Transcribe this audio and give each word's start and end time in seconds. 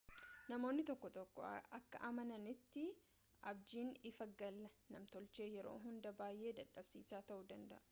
namoonni 0.51 0.83
tokko 0.89 1.07
tokko 1.17 1.41
akka 1.79 2.01
amananitti 2.09 2.85
abjiin 3.51 3.93
ifa 4.11 4.29
galaa 4.41 4.75
namtolchee 4.97 5.49
yeroo 5.57 5.77
hunda 5.87 6.17
baay'ee 6.25 6.57
dadhabsiisaa 6.63 7.25
ta'uu 7.31 7.47
danda'a 7.55 7.79